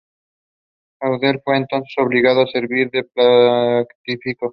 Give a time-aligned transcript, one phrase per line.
[0.99, 4.49] Russell fue entonces obligado a servir de práctico.